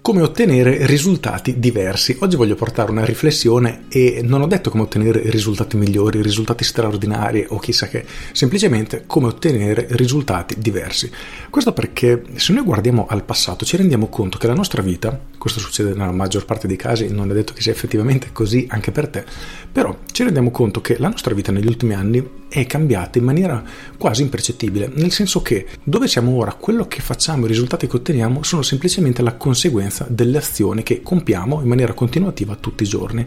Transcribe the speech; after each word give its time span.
come 0.00 0.22
ottenere 0.22 0.86
risultati 0.86 1.58
diversi. 1.58 2.16
Oggi 2.20 2.36
voglio 2.36 2.54
portare 2.54 2.90
una 2.90 3.04
riflessione 3.04 3.84
e 3.88 4.20
non 4.22 4.40
ho 4.40 4.46
detto 4.46 4.70
come 4.70 4.84
ottenere 4.84 5.20
risultati 5.30 5.76
migliori, 5.76 6.22
risultati 6.22 6.64
straordinari 6.64 7.44
o 7.48 7.58
chissà 7.58 7.88
che, 7.88 8.04
semplicemente 8.32 9.04
come 9.06 9.26
ottenere 9.26 9.86
risultati 9.90 10.54
diversi. 10.58 11.10
Questo 11.50 11.72
perché 11.72 12.22
se 12.36 12.52
noi 12.52 12.64
guardiamo 12.64 13.06
al 13.08 13.24
passato 13.24 13.64
ci 13.64 13.76
rendiamo 13.76 14.08
conto 14.08 14.38
che 14.38 14.46
la 14.46 14.54
nostra 14.54 14.82
vita, 14.82 15.18
questo 15.36 15.60
succede 15.60 15.90
nella 15.90 16.12
maggior 16.12 16.44
parte 16.44 16.66
dei 16.66 16.76
casi, 16.76 17.08
non 17.12 17.30
è 17.30 17.34
detto 17.34 17.52
che 17.52 17.60
sia 17.60 17.72
effettivamente 17.72 18.30
così 18.32 18.66
anche 18.70 18.92
per 18.92 19.08
te, 19.08 19.24
però 19.70 19.96
ci 20.10 20.22
rendiamo 20.22 20.50
conto 20.50 20.80
che 20.80 20.96
la 20.98 21.08
nostra 21.08 21.34
vita 21.34 21.52
negli 21.52 21.66
ultimi 21.66 21.94
anni 21.94 22.46
è 22.48 22.64
cambiata 22.66 23.18
in 23.18 23.24
maniera 23.24 23.62
quasi 23.98 24.22
impercettibile, 24.22 24.90
nel 24.94 25.12
senso 25.12 25.42
che 25.42 25.66
dove 25.84 26.08
siamo 26.08 26.34
ora, 26.34 26.54
quello 26.54 26.86
che 26.86 27.00
facciamo, 27.00 27.44
i 27.44 27.48
risultati 27.48 27.86
che 27.86 27.96
otteniamo 27.96 28.42
sono 28.42 28.62
semplicemente 28.62 29.20
la 29.20 29.34
conseguenza 29.34 29.97
delle 30.08 30.38
azioni 30.38 30.82
che 30.82 31.02
compiamo 31.02 31.60
in 31.60 31.68
maniera 31.68 31.94
continuativa 31.94 32.54
tutti 32.56 32.82
i 32.82 32.86
giorni 32.86 33.26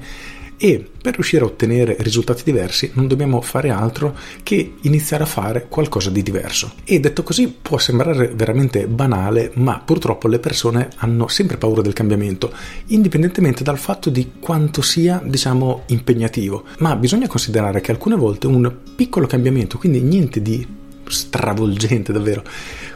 e 0.64 0.88
per 1.02 1.16
riuscire 1.16 1.44
a 1.44 1.48
ottenere 1.48 1.96
risultati 2.02 2.44
diversi 2.44 2.92
non 2.94 3.08
dobbiamo 3.08 3.42
fare 3.42 3.72
altro 3.72 4.16
che 4.44 4.76
iniziare 4.82 5.24
a 5.24 5.26
fare 5.26 5.66
qualcosa 5.68 6.12
di 6.12 6.22
diverso. 6.22 6.74
E 6.84 7.00
detto 7.00 7.24
così 7.24 7.48
può 7.60 7.80
sembrare 7.80 8.28
veramente 8.28 8.86
banale, 8.86 9.50
ma 9.56 9.82
purtroppo 9.84 10.28
le 10.28 10.38
persone 10.38 10.90
hanno 10.98 11.28
sempre 11.28 11.58
paura 11.58 11.82
del 11.82 11.94
cambiamento, 11.94 12.54
indipendentemente 12.88 13.64
dal 13.64 13.80
fatto 13.80 14.12
di 14.12 14.34
quanto 14.40 14.84
sia, 14.84 15.20
diciamo, 15.26 15.86
impegnativo. 15.88 16.66
Ma 16.78 16.96
bisogna 16.96 17.28
considerare 17.28 17.82
che 17.82 17.90
alcune 17.90 18.16
volte 18.16 18.46
un 18.46 18.72
piccolo 18.96 19.26
cambiamento, 19.26 19.80
quindi 19.80 20.02
niente 20.02 20.44
di 20.44 20.80
stravolgente 21.12 22.12
davvero. 22.12 22.44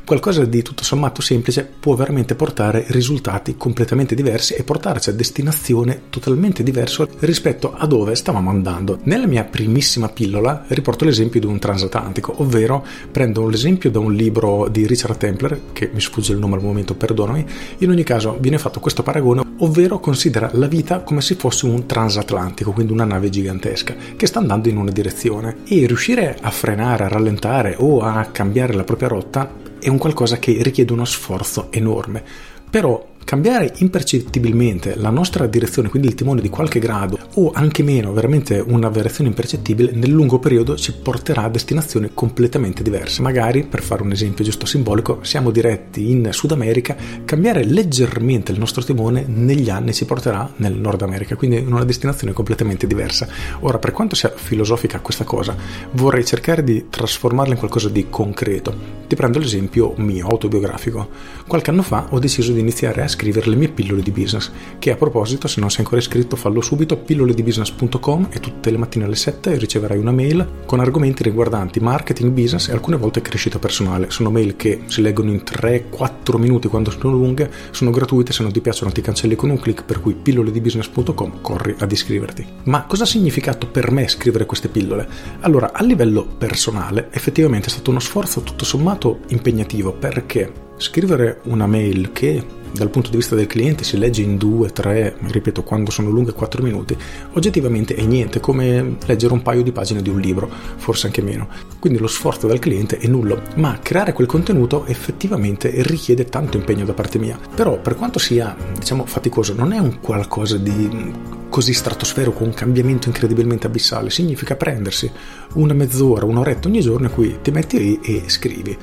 Qualcosa 0.05 0.45
di 0.45 0.61
tutto 0.61 0.83
sommato 0.83 1.21
semplice 1.21 1.67
può 1.79 1.95
veramente 1.95 2.35
portare 2.35 2.85
risultati 2.89 3.55
completamente 3.57 4.13
diversi 4.13 4.53
e 4.53 4.63
portarci 4.63 5.09
a 5.09 5.13
destinazione 5.13 6.03
totalmente 6.09 6.61
diversa 6.61 7.07
rispetto 7.21 7.73
a 7.73 7.87
dove 7.87 8.13
stavamo 8.13 8.51
andando. 8.51 8.99
Nella 9.03 9.25
mia 9.25 9.43
primissima 9.43 10.07
pillola 10.09 10.65
riporto 10.67 11.05
l'esempio 11.05 11.39
di 11.39 11.47
un 11.47 11.57
transatlantico, 11.57 12.35
ovvero 12.37 12.85
prendo 13.11 13.47
l'esempio 13.47 13.89
da 13.89 13.97
un 13.97 14.13
libro 14.13 14.67
di 14.69 14.85
Richard 14.85 15.17
Templer, 15.17 15.59
che 15.73 15.89
mi 15.91 16.01
sfugge 16.01 16.33
il 16.33 16.39
nome 16.39 16.55
al 16.55 16.61
momento, 16.61 16.93
perdonami, 16.93 17.45
in 17.79 17.89
ogni 17.89 18.03
caso 18.03 18.37
viene 18.39 18.59
fatto 18.59 18.79
questo 18.79 19.01
paragone, 19.01 19.43
ovvero 19.59 19.99
considera 19.99 20.49
la 20.53 20.67
vita 20.67 21.01
come 21.01 21.21
se 21.21 21.35
fosse 21.35 21.65
un 21.65 21.85
transatlantico, 21.85 22.71
quindi 22.71 22.91
una 22.91 23.05
nave 23.05 23.29
gigantesca 23.29 23.95
che 24.15 24.27
sta 24.27 24.39
andando 24.39 24.69
in 24.69 24.77
una 24.77 24.91
direzione 24.91 25.57
e 25.67 25.85
riuscire 25.85 26.37
a 26.41 26.51
frenare, 26.51 27.05
a 27.05 27.09
rallentare 27.09 27.75
o 27.79 28.01
a 28.01 28.25
cambiare 28.25 28.73
la 28.73 28.83
propria 28.83 29.07
rotta 29.07 29.63
è 29.79 29.87
un 29.87 29.97
qualcosa 29.97 30.37
che 30.37 30.57
richiede 30.61 30.93
uno 30.93 31.05
sforzo 31.05 31.67
enorme. 31.71 32.23
Però 32.69 33.13
Cambiare 33.25 33.73
impercettibilmente 33.77 34.93
la 34.95 35.09
nostra 35.09 35.47
direzione, 35.47 35.89
quindi 35.89 36.09
il 36.09 36.13
timone 36.13 36.41
di 36.41 36.49
qualche 36.49 36.77
grado 36.77 37.17
o 37.33 37.49
anche 37.55 37.81
meno, 37.81 38.13
veramente 38.13 38.63
una 38.63 38.87
variazione 38.87 39.31
impercettibile, 39.31 39.93
nel 39.93 40.11
lungo 40.11 40.37
periodo 40.37 40.75
ci 40.75 40.93
porterà 40.93 41.41
a 41.41 41.49
destinazioni 41.49 42.11
completamente 42.13 42.83
diverse. 42.83 43.23
Magari, 43.23 43.63
per 43.63 43.81
fare 43.81 44.03
un 44.03 44.11
esempio 44.11 44.45
giusto 44.45 44.67
simbolico, 44.67 45.23
siamo 45.23 45.49
diretti 45.49 46.11
in 46.11 46.29
Sud 46.33 46.51
America, 46.51 46.95
cambiare 47.25 47.65
leggermente 47.65 48.51
il 48.51 48.59
nostro 48.59 48.83
timone 48.83 49.25
negli 49.27 49.71
anni 49.71 49.91
ci 49.91 50.05
porterà 50.05 50.53
nel 50.57 50.75
Nord 50.75 51.01
America, 51.01 51.35
quindi 51.35 51.57
in 51.57 51.73
una 51.73 51.83
destinazione 51.83 52.31
completamente 52.31 52.85
diversa. 52.85 53.27
Ora, 53.61 53.79
per 53.79 53.91
quanto 53.91 54.13
sia 54.13 54.31
filosofica 54.35 54.99
questa 54.99 55.23
cosa, 55.23 55.55
vorrei 55.93 56.23
cercare 56.23 56.63
di 56.63 56.85
trasformarla 56.91 57.53
in 57.53 57.59
qualcosa 57.59 57.89
di 57.89 58.05
concreto. 58.07 59.03
Ti 59.07 59.15
prendo 59.15 59.39
l'esempio 59.39 59.93
mio, 59.97 60.27
autobiografico. 60.27 61.09
Qualche 61.47 61.71
anno 61.71 61.81
fa 61.81 62.07
ho 62.09 62.19
deciso 62.19 62.51
di 62.51 62.59
iniziare 62.59 63.01
a 63.01 63.13
scrivere 63.15 63.49
le 63.49 63.55
mie 63.55 63.69
pillole 63.69 64.01
di 64.01 64.11
business, 64.11 64.51
che 64.77 64.91
a 64.91 64.95
proposito, 64.95 65.47
se 65.47 65.59
non 65.59 65.69
sei 65.69 65.79
ancora 65.79 65.99
iscritto, 65.99 66.35
fallo 66.35 66.61
subito, 66.61 66.97
pilloledibusiness.com 66.97 68.27
e 68.31 68.39
tutte 68.39 68.69
le 68.69 68.77
mattine 68.77 69.05
alle 69.05 69.15
7 69.15 69.57
riceverai 69.57 69.97
una 69.97 70.11
mail 70.11 70.47
con 70.65 70.79
argomenti 70.79 71.23
riguardanti 71.23 71.79
marketing, 71.79 72.31
business 72.31 72.67
e 72.67 72.73
alcune 72.73 72.97
volte 72.97 73.21
crescita 73.21 73.59
personale. 73.59 74.09
Sono 74.09 74.29
mail 74.29 74.55
che 74.55 74.81
si 74.87 75.01
leggono 75.01 75.31
in 75.31 75.43
3-4 75.45 76.37
minuti 76.37 76.67
quando 76.67 76.91
sono 76.91 77.11
lunghe, 77.11 77.49
sono 77.71 77.91
gratuite, 77.91 78.33
se 78.33 78.43
non 78.43 78.51
ti 78.51 78.61
piacciono 78.61 78.91
ti 78.91 79.01
cancelli 79.01 79.35
con 79.35 79.49
un 79.49 79.59
clic, 79.59 79.83
per 79.83 80.01
cui 80.01 80.13
pilloledibusiness.com 80.13 81.41
corri 81.41 81.75
ad 81.79 81.91
iscriverti. 81.91 82.45
Ma 82.63 82.83
cosa 82.85 83.03
ha 83.03 83.07
significato 83.07 83.67
per 83.67 83.91
me 83.91 84.07
scrivere 84.07 84.45
queste 84.45 84.67
pillole? 84.67 85.07
Allora, 85.41 85.71
a 85.73 85.83
livello 85.83 86.25
personale, 86.25 87.09
effettivamente 87.11 87.67
è 87.67 87.69
stato 87.69 87.89
uno 87.89 87.99
sforzo 87.99 88.41
tutto 88.41 88.65
sommato 88.65 89.19
impegnativo 89.27 89.93
perché 89.93 90.63
scrivere 90.77 91.39
una 91.43 91.67
mail 91.67 92.11
che 92.11 92.43
dal 92.75 92.89
punto 92.89 93.09
di 93.09 93.15
vista 93.15 93.35
del 93.35 93.47
cliente 93.47 93.83
si 93.83 93.97
legge 93.97 94.21
in 94.21 94.37
2, 94.37 94.69
3, 94.69 95.15
ripeto, 95.27 95.63
quando 95.63 95.91
sono 95.91 96.09
lunghe 96.09 96.33
4 96.33 96.61
minuti, 96.61 96.95
oggettivamente 97.33 97.95
è 97.95 98.03
niente, 98.03 98.41
come 98.41 98.97
leggere 99.05 99.33
un 99.33 99.41
paio 99.41 99.63
di 99.63 99.71
pagine 99.71 100.01
di 100.01 100.09
un 100.09 100.19
libro, 100.19 100.49
forse 100.75 101.07
anche 101.07 101.21
meno. 101.21 101.47
Quindi 101.79 101.99
lo 101.99 102.07
sforzo 102.07 102.47
del 102.47 102.59
cliente 102.59 102.97
è 102.97 103.07
nullo, 103.07 103.41
ma 103.55 103.79
creare 103.81 104.11
quel 104.11 104.27
contenuto 104.27 104.85
effettivamente 104.85 105.71
richiede 105.83 106.25
tanto 106.25 106.57
impegno 106.57 106.83
da 106.83 106.93
parte 106.93 107.17
mia. 107.17 107.39
Però 107.55 107.79
per 107.79 107.95
quanto 107.95 108.19
sia, 108.19 108.55
diciamo, 108.77 109.05
faticoso, 109.05 109.53
non 109.53 109.71
è 109.71 109.77
un 109.77 109.99
qualcosa 110.01 110.57
di 110.57 111.13
così 111.47 111.71
stratosferico, 111.71 112.43
un 112.43 112.53
cambiamento 112.53 113.07
incredibilmente 113.07 113.67
abissale, 113.67 114.09
significa 114.09 114.57
prendersi 114.57 115.09
una 115.53 115.73
mezz'ora, 115.73 116.25
un'oretta 116.25 116.67
ogni 116.67 116.81
giorno 116.81 117.07
in 117.07 117.13
cui 117.13 117.37
ti 117.41 117.51
metti 117.51 117.77
lì 117.77 117.99
e 118.01 118.23
scrivi 118.27 118.77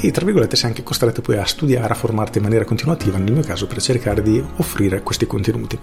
e 0.00 0.10
tra 0.10 0.24
virgolette 0.24 0.56
sei 0.56 0.70
anche 0.70 0.82
costretto 0.82 1.20
poi 1.20 1.36
a 1.38 1.44
studiare, 1.44 1.92
a 1.92 1.96
formarti 1.96 2.38
in 2.38 2.44
maniera 2.44 2.64
continuativa, 2.64 3.18
nel 3.18 3.32
mio 3.32 3.42
caso 3.42 3.66
per 3.66 3.80
cercare 3.80 4.22
di 4.22 4.42
offrire 4.56 5.02
questi 5.02 5.26
contenuti. 5.26 5.78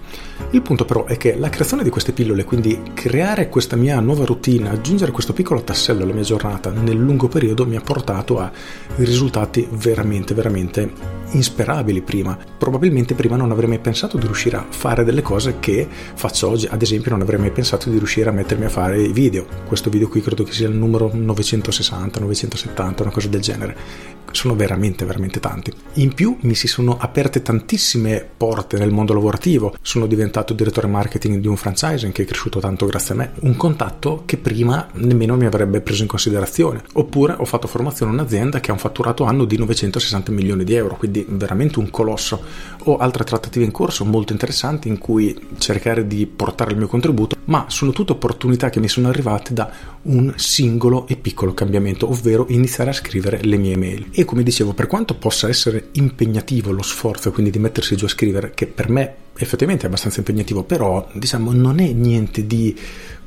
Il 0.50 0.62
punto 0.62 0.84
però 0.84 1.04
è 1.04 1.16
che 1.16 1.36
la 1.36 1.48
creazione 1.48 1.82
di 1.82 1.90
queste 1.90 2.12
pillole, 2.12 2.44
quindi 2.44 2.80
creare 2.94 3.48
questa 3.48 3.76
mia 3.76 4.00
nuova 4.00 4.24
routine, 4.24 4.70
aggiungere 4.70 5.12
questo 5.12 5.32
piccolo 5.32 5.62
tassello 5.62 6.02
alla 6.02 6.12
mia 6.12 6.22
giornata 6.22 6.70
nel 6.70 6.96
lungo 6.96 7.28
periodo 7.28 7.66
mi 7.66 7.76
ha 7.76 7.80
portato 7.80 8.38
a 8.38 8.50
risultati 8.96 9.66
veramente, 9.70 10.34
veramente 10.34 10.90
insperabili 11.32 12.02
prima. 12.02 12.38
Probabilmente 12.56 13.14
prima 13.14 13.36
non 13.36 13.50
avrei 13.50 13.68
mai 13.68 13.78
pensato 13.78 14.16
di 14.16 14.26
riuscire 14.26 14.56
a 14.56 14.66
fare 14.68 15.04
delle 15.04 15.22
cose 15.22 15.56
che 15.60 15.86
faccio 15.88 16.48
oggi, 16.48 16.66
ad 16.66 16.82
esempio 16.82 17.10
non 17.10 17.20
avrei 17.20 17.38
mai 17.38 17.50
pensato 17.50 17.90
di 17.90 17.98
riuscire 17.98 18.30
a 18.30 18.32
mettermi 18.32 18.64
a 18.64 18.70
fare 18.70 19.02
i 19.02 19.12
video. 19.12 19.46
Questo 19.66 19.90
video 19.90 20.08
qui 20.08 20.22
credo 20.22 20.44
che 20.44 20.52
sia 20.52 20.68
il 20.68 20.74
numero 20.74 21.10
960, 21.12 22.20
970, 22.20 23.02
una 23.02 23.12
cosa 23.12 23.28
del 23.28 23.40
genere 23.40 23.76
sono 24.36 24.54
veramente 24.54 25.04
veramente 25.04 25.40
tanti. 25.40 25.72
In 25.94 26.12
più 26.12 26.36
mi 26.42 26.54
si 26.54 26.68
sono 26.68 26.98
aperte 26.98 27.42
tantissime 27.42 28.26
porte 28.36 28.76
nel 28.76 28.92
mondo 28.92 29.14
lavorativo, 29.14 29.74
sono 29.80 30.06
diventato 30.06 30.52
direttore 30.52 30.86
marketing 30.86 31.38
di 31.38 31.48
un 31.48 31.56
franchising 31.56 32.12
che 32.12 32.22
è 32.22 32.26
cresciuto 32.26 32.60
tanto 32.60 32.84
grazie 32.86 33.14
a 33.14 33.16
me, 33.16 33.32
un 33.40 33.56
contatto 33.56 34.22
che 34.26 34.36
prima 34.36 34.86
nemmeno 34.94 35.36
mi 35.36 35.46
avrebbe 35.46 35.80
preso 35.80 36.02
in 36.02 36.08
considerazione, 36.08 36.82
oppure 36.94 37.34
ho 37.38 37.44
fatto 37.46 37.66
formazione 37.66 38.12
in 38.12 38.18
un'azienda 38.18 38.60
che 38.60 38.70
ha 38.70 38.74
un 38.74 38.78
fatturato 38.78 39.24
anno 39.24 39.46
di 39.46 39.56
960 39.56 40.30
milioni 40.32 40.64
di 40.64 40.74
euro, 40.74 40.96
quindi 40.96 41.24
veramente 41.26 41.78
un 41.78 41.90
colosso, 41.90 42.42
ho 42.84 42.98
altre 42.98 43.24
trattative 43.24 43.64
in 43.64 43.70
corso 43.70 44.04
molto 44.04 44.32
interessanti 44.32 44.88
in 44.88 44.98
cui 44.98 45.34
cercare 45.56 46.06
di 46.06 46.26
portare 46.26 46.72
il 46.72 46.76
mio 46.76 46.88
contributo, 46.88 47.36
ma 47.46 47.66
sono 47.68 47.92
tutte 47.92 48.12
opportunità 48.12 48.68
che 48.68 48.80
mi 48.80 48.88
sono 48.88 49.08
arrivate 49.08 49.54
da 49.54 49.70
un 50.02 50.32
singolo 50.36 51.06
e 51.06 51.16
piccolo 51.16 51.54
cambiamento, 51.54 52.08
ovvero 52.08 52.46
iniziare 52.48 52.90
a 52.90 52.94
scrivere 52.94 53.40
le 53.42 53.56
mie 53.56 53.76
mail. 53.96 54.08
E 54.12 54.24
come 54.24 54.42
dicevo, 54.42 54.72
per 54.72 54.86
quanto 54.86 55.14
possa 55.14 55.48
essere 55.48 55.88
impegnativo 55.92 56.70
lo 56.70 56.82
sforzo, 56.82 57.32
quindi 57.32 57.50
di 57.50 57.58
mettersi 57.58 57.96
giù 57.96 58.04
a 58.04 58.08
scrivere, 58.08 58.52
che 58.54 58.66
per 58.66 58.88
me 58.88 59.14
effettivamente 59.38 59.84
è 59.84 59.86
abbastanza 59.86 60.18
impegnativo, 60.18 60.62
però 60.62 61.08
diciamo 61.12 61.52
non 61.52 61.80
è 61.80 61.92
niente 61.92 62.46
di 62.46 62.76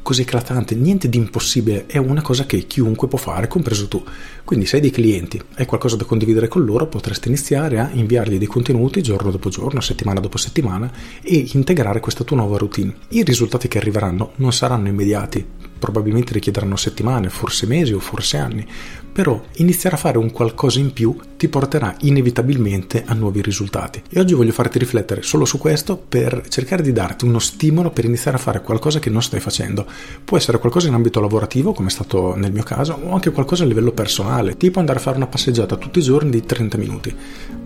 così 0.02 0.22
eclatante, 0.22 0.76
niente 0.76 1.10
di 1.10 1.18
impossibile, 1.18 1.86
è 1.86 1.98
una 1.98 2.22
cosa 2.22 2.46
che 2.46 2.66
chiunque 2.66 3.08
può 3.08 3.18
fare, 3.18 3.48
compreso 3.48 3.88
tu. 3.88 4.04
Quindi 4.44 4.66
se 4.66 4.78
hai 4.78 4.82
dei 4.82 4.90
clienti, 4.90 5.40
hai 5.56 5.66
qualcosa 5.66 5.98
da 5.98 6.06
condividere 6.06 6.48
con 6.48 6.66
loro, 6.66 6.88
potresti 6.88 7.28
iniziare 7.28 7.80
a 7.80 7.90
inviargli 7.94 8.38
dei 8.38 8.48
contenuti 8.48 9.04
giorno 9.04 9.30
dopo 9.30 9.50
giorno, 9.50 9.82
settimana 9.82 10.20
dopo 10.20 10.38
settimana 10.38 10.92
e 11.22 11.50
integrare 11.54 12.00
questa 12.00 12.24
tua 12.24 12.38
nuova 12.38 12.58
routine. 12.58 12.96
I 13.10 13.24
risultati 13.24 13.68
che 13.68 13.78
arriveranno 13.78 14.32
non 14.38 14.52
saranno 14.52 14.88
immediati, 14.88 15.46
probabilmente 15.80 16.34
richiederanno 16.34 16.76
settimane, 16.76 17.30
forse 17.30 17.66
mesi 17.66 17.94
o 17.94 18.00
forse 18.00 18.38
anni, 18.38 18.68
però 19.12 19.42
iniziare 19.56 19.96
a 19.96 20.00
fare 20.00 20.18
un 20.18 20.32
qualcosa 20.32 20.80
in 20.80 20.94
più 20.94 21.16
ti 21.36 21.48
porterà 21.48 21.96
inevitabilmente 22.02 23.04
a 23.06 23.14
nuovi 23.14 23.42
risultati. 23.42 24.02
E 24.10 24.20
oggi 24.20 24.34
voglio 24.34 24.52
farti 24.52 24.78
riflettere 24.80 25.22
solo 25.24 25.46
su 25.46 25.58
questo 25.58 25.98
per 25.98 26.44
cercare 26.48 26.84
di 26.84 26.92
darti 26.92 27.26
uno 27.26 27.40
stimolo 27.40 27.92
per 27.92 28.06
iniziare 28.06 28.38
a 28.38 28.40
fare 28.40 28.62
qualcosa 28.62 29.00
che 29.00 29.10
non 29.10 29.22
stai 29.22 29.40
facendo. 29.40 29.86
Può 30.24 30.38
essere 30.38 30.60
qualcosa 30.60 30.88
in 30.88 30.94
ambito 30.94 31.20
lavorativo, 31.20 31.74
come 31.74 31.90
è 31.90 31.92
stato 31.92 32.36
nel 32.36 32.52
mio 32.52 32.64
caso, 32.64 33.00
o 33.04 33.14
anche 33.14 33.32
qualcosa 33.32 33.64
a 33.64 33.68
livello 33.68 33.92
personale, 33.92 34.58
tipo 34.58 34.80
andare 34.80 35.00
a 35.00 35.02
fare 35.02 35.18
una 35.18 35.28
passeggiata 35.28 35.76
tutti 35.76 36.00
i 36.00 36.04
giorni 36.04 36.30
di 36.30 36.46
30 36.46 36.78
minuti. 36.78 37.16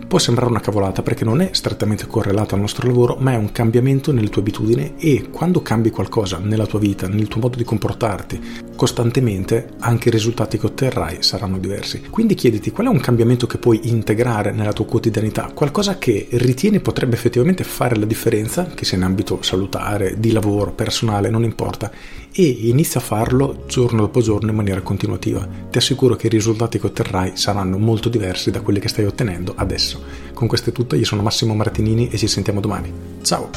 Può 0.07 0.19
sembrare 0.19 0.51
una 0.51 0.59
cavolata 0.59 1.01
perché 1.01 1.23
non 1.23 1.41
è 1.41 1.49
strettamente 1.53 2.05
correlato 2.05 2.53
al 2.53 2.61
nostro 2.61 2.87
lavoro, 2.87 3.17
ma 3.19 3.33
è 3.33 3.35
un 3.35 3.51
cambiamento 3.51 4.11
nelle 4.11 4.29
tue 4.29 4.41
abitudini 4.41 4.93
e 4.97 5.29
quando 5.31 5.61
cambi 5.61 5.89
qualcosa 5.89 6.37
nella 6.37 6.67
tua 6.67 6.79
vita, 6.79 7.07
nel 7.07 7.27
tuo 7.27 7.41
modo 7.41 7.57
di 7.57 7.63
comportarti, 7.63 8.02
supportarti 8.03 8.61
costantemente, 8.75 9.69
anche 9.79 10.09
i 10.09 10.11
risultati 10.11 10.57
che 10.57 10.65
otterrai 10.65 11.17
saranno 11.21 11.57
diversi. 11.57 12.01
Quindi 12.09 12.33
chiediti 12.33 12.71
qual 12.71 12.87
è 12.87 12.89
un 12.89 12.99
cambiamento 12.99 13.47
che 13.47 13.57
puoi 13.57 13.79
integrare 13.83 14.51
nella 14.51 14.73
tua 14.73 14.85
quotidianità, 14.85 15.51
qualcosa 15.53 15.97
che 15.97 16.27
ritieni 16.31 16.79
potrebbe 16.79 17.15
effettivamente 17.15 17.63
fare 17.63 17.95
la 17.95 18.05
differenza, 18.05 18.65
che 18.65 18.83
sia 18.83 18.97
in 18.97 19.03
ambito 19.03 19.41
salutare, 19.41 20.19
di 20.19 20.31
lavoro, 20.31 20.73
personale, 20.73 21.29
non 21.29 21.43
importa, 21.43 21.91
e 22.31 22.43
inizia 22.43 22.99
a 22.99 23.03
farlo 23.03 23.63
giorno 23.67 24.01
dopo 24.01 24.21
giorno 24.21 24.49
in 24.49 24.55
maniera 24.55 24.81
continuativa. 24.81 25.47
Ti 25.69 25.77
assicuro 25.77 26.15
che 26.15 26.27
i 26.27 26.31
risultati 26.31 26.79
che 26.79 26.87
otterrai 26.87 27.33
saranno 27.35 27.77
molto 27.77 28.09
diversi 28.09 28.51
da 28.51 28.61
quelli 28.61 28.79
che 28.79 28.89
stai 28.89 29.05
ottenendo 29.05 29.53
adesso. 29.55 30.01
Con 30.33 30.47
questo 30.47 30.71
è 30.71 30.73
tutto, 30.73 30.95
io 30.95 31.05
sono 31.05 31.21
Massimo 31.21 31.53
Martinini 31.53 32.09
e 32.09 32.17
ci 32.17 32.27
sentiamo 32.27 32.59
domani. 32.59 32.91
Ciao! 33.21 33.49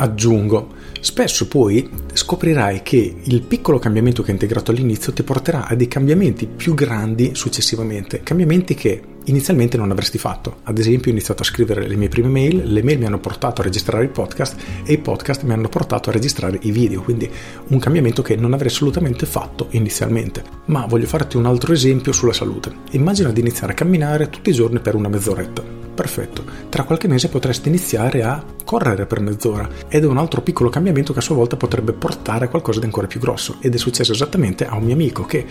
Aggiungo, 0.00 0.76
spesso 1.00 1.48
poi 1.48 1.88
scoprirai 2.12 2.82
che 2.82 3.16
il 3.22 3.42
piccolo 3.42 3.78
cambiamento 3.78 4.22
che 4.22 4.28
hai 4.28 4.34
integrato 4.34 4.70
all'inizio 4.70 5.12
ti 5.12 5.22
porterà 5.22 5.66
a 5.66 5.74
dei 5.74 5.88
cambiamenti 5.88 6.46
più 6.46 6.74
grandi 6.74 7.34
successivamente, 7.34 8.22
cambiamenti 8.22 8.74
che 8.74 9.02
inizialmente 9.24 9.76
non 9.76 9.90
avresti 9.90 10.18
fatto. 10.18 10.58
Ad 10.64 10.78
esempio 10.78 11.10
ho 11.10 11.14
iniziato 11.14 11.42
a 11.42 11.46
scrivere 11.46 11.86
le 11.86 11.96
mie 11.96 12.08
prime 12.08 12.28
mail, 12.28 12.72
le 12.72 12.82
mail 12.82 12.98
mi 12.98 13.06
hanno 13.06 13.20
portato 13.20 13.60
a 13.60 13.64
registrare 13.64 14.04
il 14.04 14.10
podcast 14.10 14.56
e 14.84 14.92
i 14.92 14.98
podcast 14.98 15.42
mi 15.42 15.52
hanno 15.52 15.68
portato 15.68 16.10
a 16.10 16.12
registrare 16.12 16.58
i 16.62 16.70
video, 16.70 17.02
quindi 17.02 17.30
un 17.68 17.78
cambiamento 17.78 18.22
che 18.22 18.36
non 18.36 18.52
avrei 18.52 18.70
assolutamente 18.70 19.26
fatto 19.26 19.68
inizialmente. 19.70 20.42
Ma 20.66 20.86
voglio 20.86 21.06
farti 21.06 21.36
un 21.36 21.46
altro 21.46 21.72
esempio 21.72 22.12
sulla 22.12 22.32
salute. 22.32 22.72
Immagina 22.92 23.30
di 23.30 23.40
iniziare 23.40 23.72
a 23.72 23.76
camminare 23.76 24.30
tutti 24.30 24.50
i 24.50 24.54
giorni 24.54 24.80
per 24.80 24.94
una 24.94 25.08
mezz'oretta 25.08 25.87
perfetto. 25.98 26.44
Tra 26.68 26.84
qualche 26.84 27.08
mese 27.08 27.28
potresti 27.28 27.66
iniziare 27.66 28.22
a 28.22 28.40
correre 28.64 29.04
per 29.06 29.18
mezz'ora 29.18 29.68
ed 29.88 30.04
è 30.04 30.06
un 30.06 30.16
altro 30.16 30.42
piccolo 30.42 30.70
cambiamento 30.70 31.12
che 31.12 31.18
a 31.18 31.22
sua 31.22 31.34
volta 31.34 31.56
potrebbe 31.56 31.92
portare 31.92 32.44
a 32.44 32.48
qualcosa 32.48 32.78
di 32.78 32.84
ancora 32.84 33.08
più 33.08 33.18
grosso 33.18 33.56
ed 33.60 33.74
è 33.74 33.78
successo 33.78 34.12
esattamente 34.12 34.64
a 34.64 34.76
un 34.76 34.84
mio 34.84 34.94
amico 34.94 35.24
che 35.24 35.44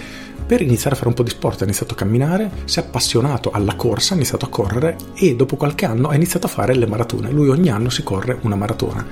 per 0.46 0.62
iniziare 0.62 0.96
a 0.96 0.98
fare 0.98 1.10
un 1.10 1.16
po' 1.16 1.24
di 1.24 1.32
sport 1.32 1.60
ha 1.60 1.66
iniziato 1.66 1.96
a 1.96 1.98
camminare, 1.98 2.50
si 2.64 2.80
è 2.80 2.84
appassionato 2.84 3.52
alla 3.52 3.76
corsa, 3.76 4.14
ha 4.14 4.16
iniziato 4.16 4.46
a 4.46 4.48
correre 4.48 4.96
e 5.16 5.36
dopo 5.36 5.58
qualche 5.58 5.86
anno 5.86 6.08
ha 6.08 6.16
iniziato 6.16 6.46
a 6.46 6.50
fare 6.50 6.74
le 6.74 6.88
maratone. 6.88 7.30
Lui 7.30 7.50
ogni 7.50 7.70
anno 7.70 7.90
si 7.90 8.04
corre 8.04 8.38
una 8.44 8.56
maratona 8.56 9.06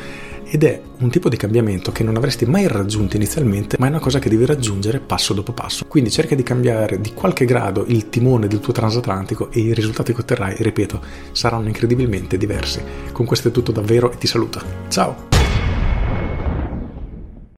ed 0.55 0.63
è 0.63 0.81
un 0.99 1.09
tipo 1.09 1.27
di 1.27 1.35
cambiamento 1.35 1.91
che 1.91 2.01
non 2.01 2.15
avresti 2.15 2.45
mai 2.45 2.65
raggiunto 2.67 3.17
inizialmente, 3.17 3.75
ma 3.77 3.87
è 3.87 3.89
una 3.89 3.99
cosa 3.99 4.19
che 4.19 4.29
devi 4.29 4.45
raggiungere 4.45 5.01
passo 5.01 5.33
dopo 5.33 5.51
passo. 5.51 5.83
Quindi 5.85 6.09
cerca 6.09 6.33
di 6.33 6.43
cambiare 6.43 7.01
di 7.01 7.13
qualche 7.13 7.43
grado 7.43 7.83
il 7.87 8.07
timone 8.07 8.47
del 8.47 8.61
tuo 8.61 8.71
transatlantico 8.71 9.51
e 9.51 9.59
i 9.59 9.73
risultati 9.73 10.13
che 10.13 10.21
otterrai, 10.21 10.55
ripeto, 10.57 11.01
saranno 11.33 11.67
incredibilmente 11.67 12.37
diversi. 12.37 12.81
Con 13.11 13.25
questo 13.25 13.49
è 13.49 13.51
tutto 13.51 13.73
davvero 13.73 14.13
e 14.13 14.17
ti 14.17 14.27
saluto. 14.27 14.61
Ciao! 14.87 15.34